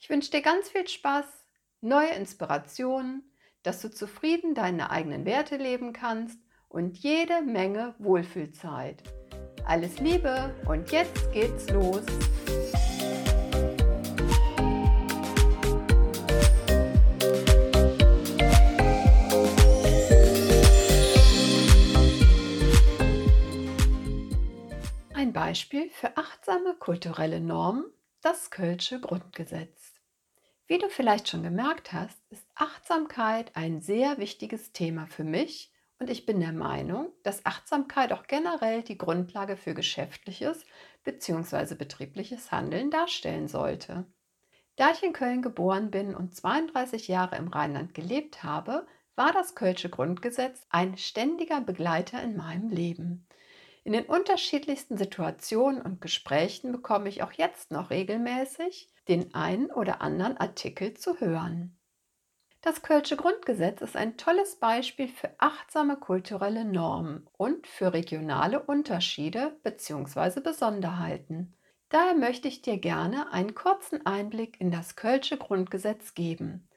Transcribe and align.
Ich 0.00 0.08
wünsche 0.08 0.30
dir 0.30 0.42
ganz 0.42 0.68
viel 0.68 0.86
Spaß, 0.86 1.26
neue 1.80 2.10
Inspirationen, 2.10 3.32
dass 3.64 3.82
du 3.82 3.90
zufrieden 3.90 4.54
deine 4.54 4.90
eigenen 4.90 5.24
Werte 5.24 5.56
leben 5.56 5.92
kannst 5.92 6.38
und 6.68 6.96
jede 6.98 7.42
Menge 7.42 7.96
Wohlfühlzeit. 7.98 9.02
Alles 9.66 9.98
Liebe 9.98 10.54
und 10.68 10.92
jetzt 10.92 11.32
geht's 11.32 11.68
los. 11.70 12.02
Ein 25.12 25.32
Beispiel 25.32 25.90
für 25.90 26.16
achtsame 26.16 26.76
kulturelle 26.78 27.40
Normen, 27.40 27.84
das 28.20 28.50
Kölsche 28.50 29.00
Grundgesetz. 29.00 29.94
Wie 30.66 30.78
du 30.78 30.88
vielleicht 30.90 31.28
schon 31.28 31.44
gemerkt 31.44 31.92
hast, 31.92 32.18
ist 32.30 32.46
Achtsamkeit 32.56 33.54
ein 33.54 33.80
sehr 33.80 34.18
wichtiges 34.18 34.72
Thema 34.72 35.06
für 35.06 35.24
mich 35.24 35.72
und 36.00 36.10
ich 36.10 36.26
bin 36.26 36.40
der 36.40 36.52
Meinung, 36.52 37.12
dass 37.22 37.46
Achtsamkeit 37.46 38.12
auch 38.12 38.26
generell 38.26 38.82
die 38.82 38.98
Grundlage 38.98 39.56
für 39.56 39.74
geschäftliches 39.74 40.66
bzw. 41.04 41.74
betriebliches 41.74 42.50
Handeln 42.50 42.90
darstellen 42.90 43.46
sollte. 43.46 44.04
Da 44.76 44.90
ich 44.90 45.02
in 45.02 45.12
Köln 45.12 45.42
geboren 45.42 45.90
bin 45.90 46.14
und 46.14 46.34
32 46.34 47.08
Jahre 47.08 47.36
im 47.36 47.48
Rheinland 47.48 47.94
gelebt 47.94 48.42
habe, 48.42 48.86
war 49.16 49.32
das 49.32 49.54
Kölsche 49.54 49.90
Grundgesetz 49.90 50.66
ein 50.70 50.96
ständiger 50.96 51.60
Begleiter 51.60 52.22
in 52.22 52.36
meinem 52.36 52.68
Leben. 52.68 53.26
In 53.88 53.94
den 53.94 54.04
unterschiedlichsten 54.04 54.98
Situationen 54.98 55.80
und 55.80 56.02
Gesprächen 56.02 56.72
bekomme 56.72 57.08
ich 57.08 57.22
auch 57.22 57.32
jetzt 57.32 57.70
noch 57.70 57.88
regelmäßig 57.88 58.90
den 59.08 59.32
einen 59.32 59.70
oder 59.70 60.02
anderen 60.02 60.36
Artikel 60.36 60.92
zu 60.92 61.20
hören. 61.20 61.74
Das 62.60 62.82
Kölsche 62.82 63.16
Grundgesetz 63.16 63.80
ist 63.80 63.96
ein 63.96 64.18
tolles 64.18 64.56
Beispiel 64.56 65.08
für 65.08 65.30
achtsame 65.38 65.96
kulturelle 65.96 66.66
Normen 66.66 67.30
und 67.38 67.66
für 67.66 67.94
regionale 67.94 68.60
Unterschiede 68.60 69.58
bzw. 69.62 70.40
Besonderheiten. 70.40 71.56
Daher 71.88 72.14
möchte 72.14 72.46
ich 72.46 72.60
dir 72.60 72.76
gerne 72.76 73.32
einen 73.32 73.54
kurzen 73.54 74.04
Einblick 74.04 74.60
in 74.60 74.70
das 74.70 74.96
Kölsche 74.96 75.38
Grundgesetz 75.38 76.12
geben. 76.12 76.68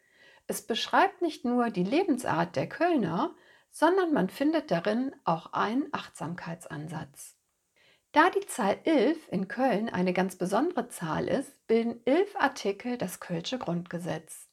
Es 0.48 0.62
beschreibt 0.62 1.22
nicht 1.22 1.44
nur 1.44 1.72
die 1.72 1.84
Lebensart 1.84 2.56
der 2.56 2.70
Kölner, 2.70 3.36
sondern 3.72 4.14
man 4.14 4.30
findet 4.30 4.69
darin 4.69 5.16
auch 5.23 5.53
einen 5.53 5.88
Achtsamkeitsansatz. 5.91 7.36
Da 8.11 8.30
die 8.30 8.45
Zahl 8.45 8.77
11 8.83 9.30
in 9.30 9.47
Köln 9.47 9.89
eine 9.89 10.11
ganz 10.11 10.36
besondere 10.36 10.89
Zahl 10.89 11.30
ist, 11.30 11.66
bilden 11.67 12.02
elf 12.05 12.36
Artikel 12.36 12.97
das 12.97 13.22
Kölsche 13.22 13.58
Grundgesetz. 13.58 14.49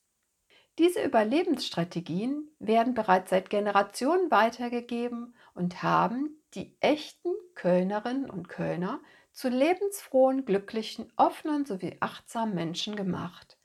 Diese 0.79 1.03
Überlebensstrategien 1.03 2.49
werden 2.61 2.95
bereits 2.95 3.31
seit 3.31 3.51
Generationen 3.51 4.31
weitergegeben 4.31 5.35
und 5.55 5.83
haben 5.83 6.41
die 6.55 6.77
echten 6.79 7.33
Kölnerinnen 7.57 8.31
und 8.31 8.49
Kölner 8.49 9.01
zu 9.33 9.49
lebensfrohen, 9.49 10.45
glücklichen, 10.45 11.13
offenen 11.17 11.67
sowie 11.67 11.97
achtsamen 11.99 12.55
Menschen 12.55 12.95
gemacht. 12.95 13.58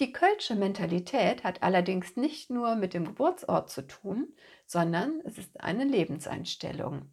Die 0.00 0.14
Kölsche 0.14 0.54
Mentalität 0.54 1.44
hat 1.44 1.62
allerdings 1.62 2.16
nicht 2.16 2.48
nur 2.48 2.74
mit 2.74 2.94
dem 2.94 3.04
Geburtsort 3.04 3.68
zu 3.68 3.86
tun, 3.86 4.34
sondern 4.64 5.20
es 5.26 5.36
ist 5.36 5.60
eine 5.60 5.84
Lebenseinstellung. 5.84 7.12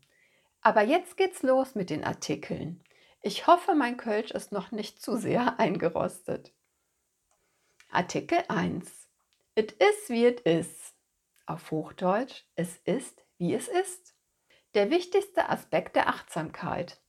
Aber 0.61 0.83
jetzt 0.83 1.17
geht's 1.17 1.43
los 1.43 1.75
mit 1.75 1.89
den 1.89 2.05
Artikeln. 2.05 2.81
Ich 3.21 3.45
hoffe, 3.45 3.75
mein 3.75 3.97
Kölsch 3.97 4.31
ist 4.31 4.53
noch 4.53 4.71
nicht 4.71 5.01
zu 5.01 5.17
sehr 5.17 5.59
eingerostet. 5.59 6.53
Artikel 7.91 8.39
1. 8.47 9.09
It 9.55 9.73
is 9.73 10.07
wie 10.07 10.25
it 10.25 10.39
is. 10.41 10.93
Auf 11.45 11.71
Hochdeutsch, 11.71 12.45
es 12.55 12.77
ist 12.85 13.21
wie 13.37 13.53
es 13.53 13.67
ist. 13.67 14.15
Der 14.75 14.89
wichtigste 14.91 15.49
Aspekt 15.49 15.97
der 15.97 16.07
Achtsamkeit. 16.07 17.01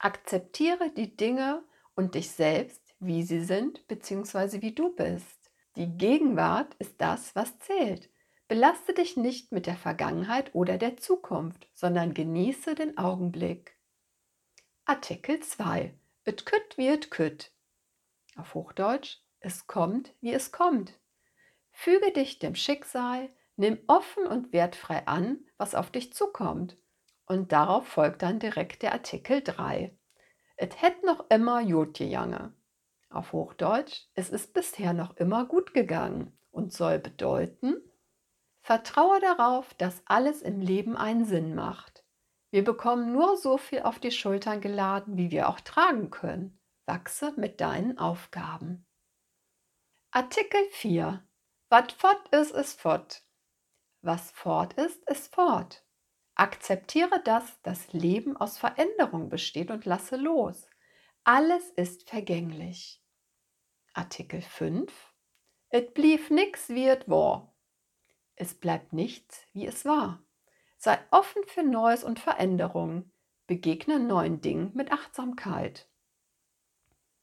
Akzeptiere 0.00 0.90
die 0.90 1.16
Dinge 1.16 1.62
und 1.94 2.16
dich 2.16 2.32
selbst 2.32 2.83
wie 3.06 3.22
sie 3.22 3.40
sind 3.40 3.86
bzw. 3.88 4.62
wie 4.62 4.74
du 4.74 4.94
bist. 4.94 5.50
Die 5.76 5.96
Gegenwart 5.96 6.74
ist 6.78 7.00
das, 7.00 7.34
was 7.34 7.58
zählt. 7.58 8.10
Belaste 8.46 8.92
dich 8.92 9.16
nicht 9.16 9.52
mit 9.52 9.66
der 9.66 9.76
Vergangenheit 9.76 10.54
oder 10.54 10.78
der 10.78 10.96
Zukunft, 10.96 11.66
sondern 11.74 12.14
genieße 12.14 12.74
den 12.74 12.98
Augenblick. 12.98 13.76
Artikel 14.84 15.40
2. 15.40 15.94
Et 16.24 16.46
kütt 16.46 16.76
wie 16.76 16.88
et 16.88 17.10
kütt. 17.10 17.52
Auf 18.36 18.54
Hochdeutsch, 18.54 19.18
es 19.40 19.66
kommt, 19.66 20.14
wie 20.20 20.32
es 20.32 20.52
kommt. 20.52 20.98
Füge 21.70 22.12
dich 22.12 22.38
dem 22.38 22.54
Schicksal, 22.54 23.28
nimm 23.56 23.78
offen 23.86 24.26
und 24.26 24.52
wertfrei 24.52 25.06
an, 25.06 25.38
was 25.56 25.74
auf 25.74 25.90
dich 25.90 26.12
zukommt. 26.12 26.76
Und 27.26 27.52
darauf 27.52 27.86
folgt 27.86 28.22
dann 28.22 28.38
direkt 28.38 28.82
der 28.82 28.92
Artikel 28.92 29.42
3. 29.42 29.96
Et 30.56 30.82
hätt 30.82 31.02
noch 31.02 31.28
immer 31.30 31.60
Jod 31.60 31.96
gejange. 31.96 32.54
Auf 33.14 33.32
Hochdeutsch, 33.32 34.08
es 34.14 34.28
ist 34.30 34.54
bisher 34.54 34.92
noch 34.92 35.16
immer 35.16 35.46
gut 35.46 35.72
gegangen 35.72 36.36
und 36.50 36.72
soll 36.72 36.98
bedeuten, 36.98 37.76
vertraue 38.60 39.20
darauf, 39.20 39.72
dass 39.74 40.02
alles 40.06 40.42
im 40.42 40.60
Leben 40.60 40.96
einen 40.96 41.24
Sinn 41.24 41.54
macht. 41.54 42.04
Wir 42.50 42.64
bekommen 42.64 43.12
nur 43.12 43.36
so 43.36 43.56
viel 43.56 43.82
auf 43.82 43.98
die 44.00 44.10
Schultern 44.10 44.60
geladen, 44.60 45.16
wie 45.16 45.30
wir 45.30 45.48
auch 45.48 45.60
tragen 45.60 46.10
können. 46.10 46.58
Wachse 46.86 47.32
mit 47.36 47.60
deinen 47.60 47.98
Aufgaben. 47.98 48.86
Artikel 50.10 50.60
4. 50.72 51.24
Was 51.70 51.92
fort 51.92 52.28
ist, 52.28 52.50
ist 52.50 52.80
fort. 52.80 53.22
Was 54.02 54.32
fort 54.32 54.72
ist, 54.74 55.08
ist 55.08 55.34
fort. 55.34 55.84
Akzeptiere, 56.34 57.22
dass 57.22 57.60
das 57.62 57.92
Leben 57.92 58.36
aus 58.36 58.58
Veränderung 58.58 59.28
besteht 59.28 59.70
und 59.70 59.84
lasse 59.84 60.16
los. 60.16 60.66
Alles 61.22 61.70
ist 61.70 62.08
vergänglich. 62.10 63.03
Artikel 63.96 64.42
5. 64.42 64.92
Et 65.70 65.94
blieb 65.94 66.28
nix 66.28 66.68
wie 66.68 66.88
et 66.88 67.08
war. 67.08 67.54
Es 68.34 68.54
bleibt 68.54 68.92
nichts, 68.92 69.46
wie 69.52 69.66
es 69.68 69.84
war. 69.84 70.20
Sei 70.78 70.98
offen 71.12 71.44
für 71.46 71.62
Neues 71.62 72.02
und 72.02 72.18
Veränderungen. 72.18 73.12
Begegne 73.46 74.00
neuen 74.00 74.40
Dingen 74.40 74.72
mit 74.74 74.90
Achtsamkeit. 74.90 75.88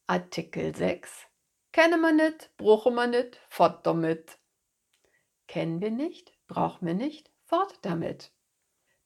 Artikel 0.07 0.73
6. 0.73 1.27
Kenne 1.73 1.97
man 1.97 2.15
nicht, 2.15 2.55
bruche 2.55 2.89
man 2.89 3.09
nicht, 3.09 3.35
fort 3.49 3.85
damit. 3.85 4.39
Kennen 5.47 5.81
wir 5.81 5.91
nicht, 5.91 6.37
brauchen 6.47 6.87
wir 6.87 6.93
nicht, 6.93 7.33
fort 7.43 7.79
damit. 7.81 8.31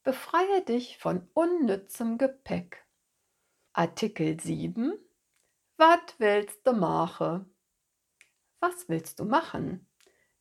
Befreie 0.03 0.61
dich 0.65 0.99
von 0.99 1.27
unnützem 1.33 2.19
Gepäck. 2.19 2.85
Artikel 3.73 4.39
7. 4.39 4.93
Wat 5.77 6.13
willst 6.19 6.65
du 6.67 6.73
machen? 6.73 7.54
Was 8.65 8.89
willst 8.89 9.19
du 9.19 9.25
machen? 9.25 9.87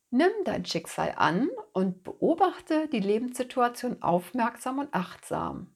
Nimm 0.09 0.31
dein 0.45 0.65
Schicksal 0.65 1.13
an 1.15 1.47
und 1.73 2.01
beobachte 2.01 2.87
die 2.87 2.99
Lebenssituation 2.99 4.01
aufmerksam 4.01 4.79
und 4.79 4.91
achtsam. 4.95 5.75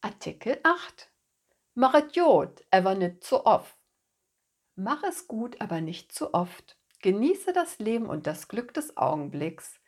Artikel 0.00 0.58
8. 0.64 1.12
Mach 1.74 1.94
es 1.94 2.12
gut, 2.12 2.64
aber 2.72 2.96
nicht 2.96 3.22
zu 3.22 3.46
oft. 3.46 3.76
Mach 4.74 5.04
es 5.04 5.28
gut, 5.28 5.60
aber 5.60 5.80
nicht 5.80 6.12
zu 6.12 6.34
oft. 6.34 6.76
Genieße 7.02 7.52
das 7.52 7.78
Leben 7.78 8.06
und 8.06 8.26
das 8.26 8.48
Glück 8.48 8.74
des 8.74 8.96
Augenblicks. 8.96 9.80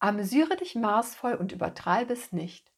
Amüsiere 0.00 0.56
dich 0.56 0.74
maßvoll 0.74 1.36
und 1.36 1.52
übertreibe 1.52 2.12
es 2.12 2.32
nicht. 2.32 2.70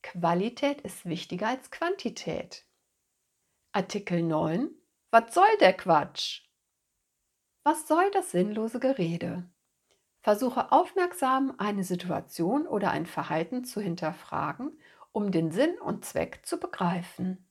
Qualität 0.00 0.80
ist 0.80 1.04
wichtiger 1.04 1.48
als 1.48 1.70
Quantität. 1.70 2.64
Artikel 3.72 4.22
9. 4.22 4.70
Was 5.10 5.34
soll 5.34 5.58
der 5.60 5.74
Quatsch? 5.74 6.47
Was 7.68 7.86
soll 7.86 8.10
das 8.12 8.30
sinnlose 8.30 8.80
Gerede? 8.80 9.46
Versuche 10.22 10.72
aufmerksam 10.72 11.54
eine 11.58 11.84
Situation 11.84 12.66
oder 12.66 12.92
ein 12.92 13.04
Verhalten 13.04 13.62
zu 13.62 13.82
hinterfragen, 13.82 14.80
um 15.12 15.32
den 15.32 15.50
Sinn 15.50 15.78
und 15.78 16.02
Zweck 16.02 16.40
zu 16.46 16.58
begreifen. 16.58 17.46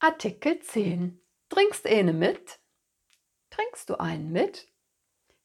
Artikel 0.00 0.58
10. 0.58 1.20
Trinkst 1.48 1.86
eine 1.86 2.12
mit? 2.12 2.58
Bringst 3.50 3.88
du 3.88 4.00
einen 4.00 4.32
mit? 4.32 4.66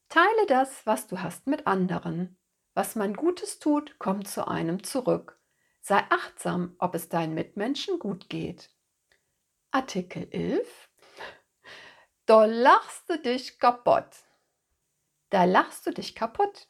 Teile 0.10 0.48
das, 0.48 0.88
was 0.88 1.06
du 1.06 1.22
hast, 1.22 1.46
mit 1.46 1.68
anderen. 1.68 2.40
Was 2.74 2.96
man 2.96 3.14
Gutes 3.14 3.60
tut, 3.60 4.00
kommt 4.00 4.28
zu 4.28 4.48
einem 4.48 4.84
zurück. 4.84 5.40
Sei 5.80 6.04
achtsam, 6.10 6.76
ob 6.80 6.96
es 6.96 7.08
deinen 7.08 7.36
Mitmenschen 7.36 8.00
gut 8.00 8.30
geht. 8.30 8.72
Artikel 9.70 10.28
11. 10.32 10.90
Da 12.25 12.46
lachst 12.46 13.10
du 13.10 13.20
dich 13.20 13.60
kaputt. 13.60 14.08
Da 15.30 15.44
lachst 15.44 15.86
du 15.86 15.92
dich 15.92 16.16
kaputt. 16.16 16.70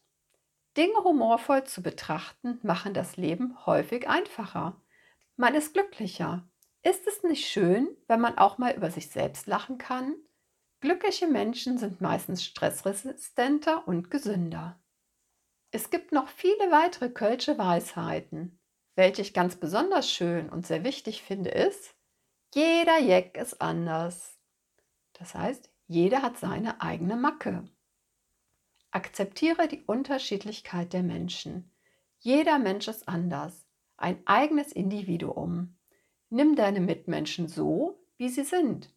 Dinge 0.75 1.03
humorvoll 1.03 1.63
zu 1.65 1.83
betrachten, 1.83 2.59
machen 2.63 2.95
das 2.95 3.17
Leben 3.17 3.63
häufig 3.67 4.09
einfacher. 4.09 4.81
Man 5.35 5.53
ist 5.53 5.73
glücklicher. 5.73 6.49
Ist 6.81 7.05
es 7.07 7.21
nicht 7.21 7.47
schön, 7.47 7.87
wenn 8.07 8.19
man 8.19 8.37
auch 8.39 8.57
mal 8.57 8.73
über 8.75 8.89
sich 8.89 9.09
selbst 9.11 9.45
lachen 9.45 9.77
kann? 9.77 10.15
Glückliche 10.81 11.27
Menschen 11.27 11.77
sind 11.77 12.01
meistens 12.01 12.43
stressresistenter 12.43 13.87
und 13.87 14.09
gesünder. 14.09 14.81
Es 15.69 15.91
gibt 15.91 16.11
noch 16.11 16.27
viele 16.27 16.71
weitere 16.71 17.09
Kölsche 17.09 17.57
Weisheiten. 17.59 18.59
Welche 18.95 19.21
ich 19.21 19.33
ganz 19.33 19.55
besonders 19.55 20.09
schön 20.09 20.49
und 20.49 20.65
sehr 20.65 20.83
wichtig 20.83 21.21
finde, 21.21 21.51
ist, 21.51 21.95
jeder 22.53 22.99
Jeck 22.99 23.37
ist 23.37 23.61
anders. 23.61 24.37
Das 25.13 25.35
heißt, 25.35 25.69
jeder 25.87 26.21
hat 26.21 26.37
seine 26.37 26.81
eigene 26.81 27.15
Macke. 27.15 27.65
Akzeptiere 28.91 29.67
die 29.67 29.83
Unterschiedlichkeit 29.85 30.93
der 30.93 31.03
Menschen. 31.03 31.71
Jeder 32.19 32.59
Mensch 32.59 32.87
ist 32.87 33.07
anders, 33.07 33.65
ein 33.97 34.21
eigenes 34.25 34.71
Individuum. 34.71 35.77
Nimm 36.29 36.55
deine 36.55 36.79
Mitmenschen 36.79 37.47
so, 37.47 37.99
wie 38.17 38.29
sie 38.29 38.43
sind 38.43 38.93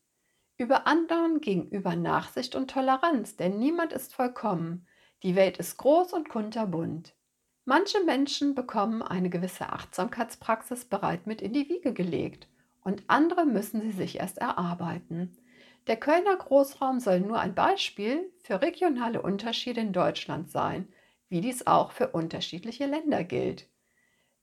über 0.59 0.87
anderen 0.87 1.41
gegenüber 1.41 1.97
Nachsicht 1.97 2.55
und 2.55 2.71
Toleranz, 2.71 3.37
denn 3.37 3.59
niemand 3.59 3.93
ist 3.93 4.15
vollkommen. 4.15 4.87
Die 5.23 5.37
Welt 5.37 5.59
ist 5.59 5.77
groß 5.77 6.13
und 6.13 6.29
kunterbunt. 6.29 7.15
Manche 7.65 8.03
Menschen 8.05 8.55
bekommen 8.55 9.03
eine 9.03 9.29
gewisse 9.29 9.71
Achtsamkeitspraxis 9.71 10.85
bereit 10.85 11.27
mit 11.27 11.43
in 11.43 11.53
die 11.53 11.69
Wiege 11.69 11.93
gelegt 11.93 12.49
und 12.87 13.03
andere 13.09 13.47
müssen 13.47 13.81
sie 13.81 13.91
sich 13.91 14.21
erst 14.21 14.39
erarbeiten. 14.39 15.37
Der 15.89 15.97
Kölner 15.97 16.37
Großraum 16.37 17.01
soll 17.01 17.19
nur 17.19 17.41
ein 17.41 17.53
Beispiel 17.53 18.33
für 18.45 18.63
regionale 18.63 19.21
Unterschiede 19.21 19.81
in 19.81 19.93
Deutschland 19.93 20.53
sein, 20.53 20.87
wie 21.29 21.41
dies 21.41 21.67
auch 21.67 21.91
für 21.91 22.07
unterschiedliche 22.13 22.87
Länder 22.87 23.25
gilt. 23.25 23.69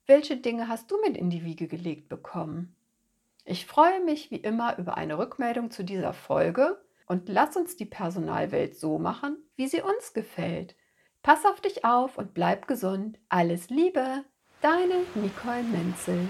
Welche 0.07 0.36
Dinge 0.36 0.68
hast 0.68 0.92
du 0.92 1.00
mit 1.00 1.16
in 1.16 1.30
die 1.30 1.45
Wiege 1.45 1.69
gelegt 1.69 2.10
bekommen? 2.10 2.75
Ich 3.45 3.66
freue 3.66 4.04
mich 4.04 4.30
wie 4.30 4.36
immer 4.36 4.78
über 4.78 4.98
eine 4.98 5.18
Rückmeldung 5.18 5.72
zu 5.72 5.86
dieser 5.86 6.12
Folge 6.12 6.84
und 7.07 7.30
lass 7.30 7.56
uns 7.56 7.78
die 7.78 7.86
Personalwelt 7.86 8.75
so 8.78 9.00
machen, 9.00 9.38
wie 9.56 9.68
sie 9.68 9.81
uns 9.81 10.12
gefällt. 10.12 10.75
Pass 11.22 11.45
auf 11.45 11.62
dich 11.62 11.86
auf 11.86 12.18
und 12.18 12.34
bleib 12.34 12.68
gesund. 12.68 13.19
Alles 13.30 13.69
Liebe, 13.69 14.25
deine 14.63 15.04
Nicole 15.15 15.63
Menzel. 15.63 16.27